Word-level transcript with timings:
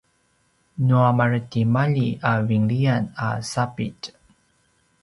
nua 0.87 1.09
maretimalji 1.17 2.07
a 2.31 2.33
vinlian 2.47 3.03
a 3.27 3.29
sapitj 3.51 4.01